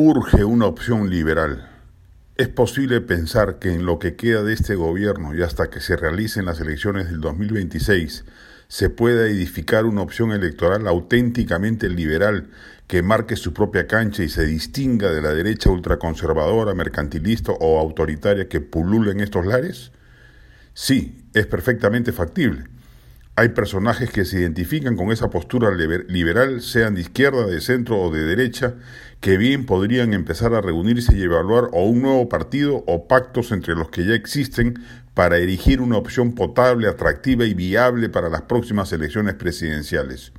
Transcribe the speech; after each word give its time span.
Urge 0.00 0.44
una 0.44 0.66
opción 0.66 1.10
liberal. 1.10 1.68
Es 2.36 2.46
posible 2.46 3.00
pensar 3.00 3.58
que 3.58 3.74
en 3.74 3.84
lo 3.84 3.98
que 3.98 4.14
queda 4.14 4.44
de 4.44 4.52
este 4.52 4.76
gobierno 4.76 5.34
y 5.34 5.42
hasta 5.42 5.70
que 5.70 5.80
se 5.80 5.96
realicen 5.96 6.44
las 6.44 6.60
elecciones 6.60 7.10
del 7.10 7.20
2026 7.20 8.24
se 8.68 8.90
pueda 8.90 9.26
edificar 9.26 9.86
una 9.86 10.02
opción 10.02 10.30
electoral 10.30 10.86
auténticamente 10.86 11.88
liberal 11.88 12.48
que 12.86 13.02
marque 13.02 13.34
su 13.34 13.52
propia 13.52 13.88
cancha 13.88 14.22
y 14.22 14.28
se 14.28 14.46
distinga 14.46 15.10
de 15.10 15.20
la 15.20 15.34
derecha 15.34 15.68
ultraconservadora, 15.68 16.74
mercantilista 16.74 17.50
o 17.50 17.80
autoritaria 17.80 18.48
que 18.48 18.60
pulula 18.60 19.10
en 19.10 19.18
estos 19.18 19.46
lares? 19.46 19.90
Sí, 20.74 21.24
es 21.34 21.48
perfectamente 21.48 22.12
factible. 22.12 22.66
Hay 23.38 23.50
personajes 23.50 24.10
que 24.10 24.24
se 24.24 24.40
identifican 24.40 24.96
con 24.96 25.12
esa 25.12 25.30
postura 25.30 25.70
liberal, 25.70 26.60
sean 26.60 26.96
de 26.96 27.02
izquierda, 27.02 27.46
de 27.46 27.60
centro 27.60 27.96
o 27.96 28.10
de 28.10 28.24
derecha, 28.24 28.74
que 29.20 29.38
bien 29.38 29.64
podrían 29.64 30.12
empezar 30.12 30.54
a 30.54 30.60
reunirse 30.60 31.16
y 31.16 31.22
evaluar 31.22 31.68
o 31.70 31.84
un 31.84 32.02
nuevo 32.02 32.28
partido 32.28 32.82
o 32.88 33.06
pactos 33.06 33.52
entre 33.52 33.76
los 33.76 33.90
que 33.90 34.04
ya 34.04 34.14
existen 34.14 34.82
para 35.14 35.36
erigir 35.36 35.80
una 35.80 35.98
opción 35.98 36.34
potable, 36.34 36.88
atractiva 36.88 37.44
y 37.44 37.54
viable 37.54 38.08
para 38.08 38.28
las 38.28 38.42
próximas 38.42 38.92
elecciones 38.92 39.34
presidenciales. 39.34 40.32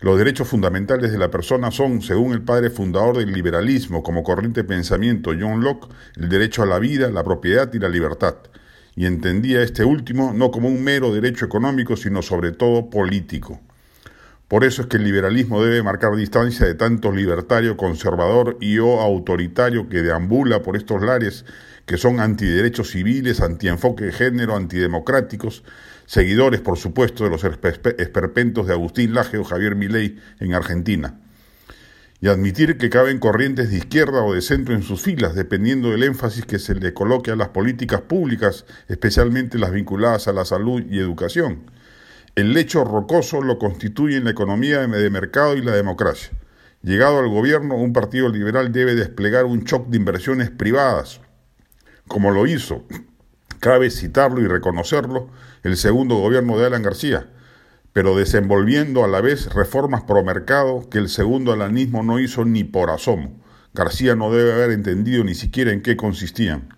Los 0.00 0.16
derechos 0.16 0.46
fundamentales 0.46 1.10
de 1.10 1.18
la 1.18 1.28
persona 1.28 1.72
son, 1.72 2.02
según 2.02 2.34
el 2.34 2.42
padre 2.42 2.70
fundador 2.70 3.16
del 3.16 3.32
liberalismo 3.32 4.04
como 4.04 4.22
corriente 4.22 4.62
de 4.62 4.68
pensamiento 4.68 5.32
John 5.36 5.64
Locke, 5.64 5.88
el 6.14 6.28
derecho 6.28 6.62
a 6.62 6.66
la 6.66 6.78
vida, 6.78 7.10
la 7.10 7.24
propiedad 7.24 7.68
y 7.74 7.80
la 7.80 7.88
libertad 7.88 8.36
y 8.94 9.06
entendía 9.06 9.62
este 9.62 9.84
último 9.84 10.32
no 10.34 10.50
como 10.50 10.68
un 10.68 10.82
mero 10.84 11.12
derecho 11.12 11.44
económico, 11.44 11.96
sino 11.96 12.22
sobre 12.22 12.52
todo 12.52 12.90
político. 12.90 13.60
Por 14.48 14.64
eso 14.64 14.82
es 14.82 14.88
que 14.88 14.98
el 14.98 15.04
liberalismo 15.04 15.62
debe 15.62 15.82
marcar 15.82 16.14
distancia 16.14 16.66
de 16.66 16.74
tanto 16.74 17.10
libertario, 17.10 17.76
conservador 17.76 18.58
y 18.60 18.78
o 18.78 19.00
autoritario 19.00 19.88
que 19.88 20.02
deambula 20.02 20.62
por 20.62 20.76
estos 20.76 21.02
lares 21.02 21.46
que 21.86 21.96
son 21.96 22.20
antiderechos 22.20 22.90
civiles, 22.90 23.40
antienfoque 23.40 24.04
de 24.04 24.12
género, 24.12 24.54
antidemocráticos, 24.54 25.64
seguidores, 26.06 26.60
por 26.60 26.78
supuesto, 26.78 27.24
de 27.24 27.30
los 27.30 27.44
esperpentos 27.44 28.66
de 28.66 28.74
Agustín 28.74 29.14
Laje 29.14 29.38
o 29.38 29.44
Javier 29.44 29.74
Milei 29.74 30.18
en 30.38 30.54
Argentina 30.54 31.18
y 32.22 32.28
admitir 32.28 32.78
que 32.78 32.88
caben 32.88 33.18
corrientes 33.18 33.70
de 33.70 33.78
izquierda 33.78 34.22
o 34.22 34.32
de 34.32 34.42
centro 34.42 34.76
en 34.76 34.84
sus 34.84 35.02
filas, 35.02 35.34
dependiendo 35.34 35.90
del 35.90 36.04
énfasis 36.04 36.46
que 36.46 36.60
se 36.60 36.76
le 36.76 36.94
coloque 36.94 37.32
a 37.32 37.36
las 37.36 37.48
políticas 37.48 38.02
públicas, 38.02 38.64
especialmente 38.86 39.58
las 39.58 39.72
vinculadas 39.72 40.28
a 40.28 40.32
la 40.32 40.44
salud 40.44 40.84
y 40.88 41.00
educación. 41.00 41.68
El 42.36 42.54
lecho 42.54 42.84
rocoso 42.84 43.42
lo 43.42 43.58
constituyen 43.58 44.22
la 44.22 44.30
economía 44.30 44.86
de 44.86 45.10
mercado 45.10 45.56
y 45.56 45.62
la 45.62 45.72
democracia. 45.72 46.30
Llegado 46.82 47.18
al 47.18 47.28
gobierno, 47.28 47.74
un 47.74 47.92
partido 47.92 48.28
liberal 48.28 48.70
debe 48.70 48.94
desplegar 48.94 49.44
un 49.44 49.64
shock 49.64 49.88
de 49.88 49.96
inversiones 49.96 50.48
privadas, 50.48 51.20
como 52.06 52.30
lo 52.30 52.46
hizo, 52.46 52.84
cabe 53.58 53.90
citarlo 53.90 54.40
y 54.40 54.46
reconocerlo, 54.46 55.28
el 55.64 55.76
segundo 55.76 56.14
gobierno 56.18 56.56
de 56.56 56.66
Alan 56.66 56.84
García, 56.84 57.26
pero 57.92 58.16
desenvolviendo 58.16 59.04
a 59.04 59.08
la 59.08 59.20
vez 59.20 59.52
reformas 59.52 60.02
pro 60.02 60.24
mercado 60.24 60.88
que 60.88 60.98
el 60.98 61.08
segundo 61.08 61.52
alanismo 61.52 62.02
no 62.02 62.18
hizo 62.18 62.44
ni 62.44 62.64
por 62.64 62.90
asomo. 62.90 63.40
García 63.74 64.14
no 64.14 64.32
debe 64.32 64.52
haber 64.52 64.70
entendido 64.70 65.24
ni 65.24 65.34
siquiera 65.34 65.72
en 65.72 65.82
qué 65.82 65.96
consistían. 65.96 66.68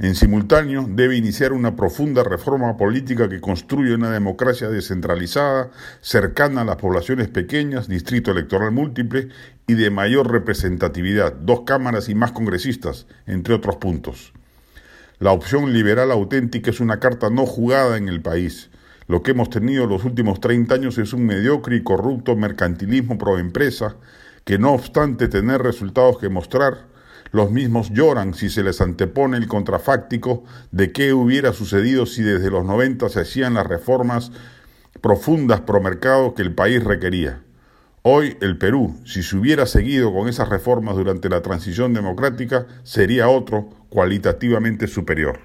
En 0.00 0.14
simultáneo, 0.14 0.86
debe 0.88 1.16
iniciar 1.16 1.52
una 1.52 1.74
profunda 1.74 2.22
reforma 2.22 2.76
política 2.76 3.28
que 3.28 3.40
construya 3.40 3.96
una 3.96 4.12
democracia 4.12 4.68
descentralizada, 4.68 5.72
cercana 6.00 6.60
a 6.60 6.64
las 6.64 6.76
poblaciones 6.76 7.26
pequeñas, 7.26 7.88
distrito 7.88 8.30
electoral 8.30 8.70
múltiple 8.70 9.28
y 9.66 9.74
de 9.74 9.90
mayor 9.90 10.30
representatividad, 10.30 11.32
dos 11.32 11.62
cámaras 11.66 12.08
y 12.08 12.14
más 12.14 12.30
congresistas, 12.30 13.08
entre 13.26 13.54
otros 13.54 13.76
puntos. 13.76 14.32
La 15.18 15.32
opción 15.32 15.72
liberal 15.72 16.12
auténtica 16.12 16.70
es 16.70 16.78
una 16.78 17.00
carta 17.00 17.28
no 17.28 17.44
jugada 17.44 17.96
en 17.96 18.08
el 18.08 18.22
país. 18.22 18.70
Lo 19.08 19.22
que 19.22 19.30
hemos 19.30 19.48
tenido 19.48 19.86
los 19.86 20.04
últimos 20.04 20.38
30 20.38 20.74
años 20.74 20.98
es 20.98 21.14
un 21.14 21.24
mediocre 21.24 21.76
y 21.76 21.82
corrupto 21.82 22.36
mercantilismo 22.36 23.16
pro 23.16 23.38
empresa 23.38 23.96
que 24.44 24.58
no 24.58 24.72
obstante 24.72 25.28
tener 25.28 25.62
resultados 25.62 26.18
que 26.18 26.28
mostrar, 26.28 26.86
los 27.32 27.50
mismos 27.50 27.90
lloran 27.90 28.34
si 28.34 28.50
se 28.50 28.62
les 28.62 28.82
antepone 28.82 29.38
el 29.38 29.48
contrafáctico 29.48 30.44
de 30.72 30.92
qué 30.92 31.14
hubiera 31.14 31.54
sucedido 31.54 32.04
si 32.04 32.22
desde 32.22 32.50
los 32.50 32.66
90 32.66 33.08
se 33.08 33.20
hacían 33.20 33.54
las 33.54 33.66
reformas 33.66 34.30
profundas 35.00 35.62
pro 35.62 35.80
mercado 35.80 36.34
que 36.34 36.42
el 36.42 36.54
país 36.54 36.84
requería. 36.84 37.40
Hoy 38.02 38.36
el 38.42 38.58
Perú, 38.58 39.00
si 39.06 39.22
se 39.22 39.38
hubiera 39.38 39.64
seguido 39.64 40.12
con 40.12 40.28
esas 40.28 40.50
reformas 40.50 40.96
durante 40.96 41.30
la 41.30 41.40
transición 41.40 41.94
democrática, 41.94 42.66
sería 42.82 43.28
otro 43.28 43.70
cualitativamente 43.88 44.86
superior. 44.86 45.40